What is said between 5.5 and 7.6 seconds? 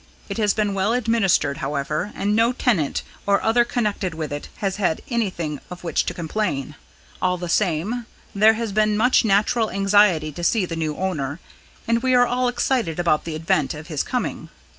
of which to complain. All the